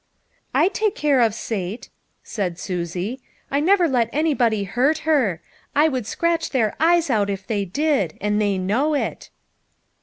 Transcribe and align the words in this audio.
"I 0.55 0.67
take 0.69 0.95
care 0.95 1.21
of 1.21 1.35
Sate," 1.35 1.89
said 2.23 2.57
Susie." 2.57 3.21
I 3.51 3.59
never 3.59 3.87
let 3.87 4.09
anybody 4.11 4.63
hurt 4.63 5.05
her. 5.07 5.43
I 5.75 5.89
would 5.89 6.07
scratch 6.07 6.49
their 6.49 6.75
eyes 6.79 7.11
out 7.11 7.29
if 7.29 7.45
they 7.45 7.65
did; 7.65 8.17
and 8.19 8.41
they 8.41 8.57
know 8.57 8.95
it." 8.95 9.29